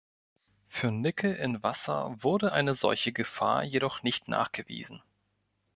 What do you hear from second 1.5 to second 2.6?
Wasser wurde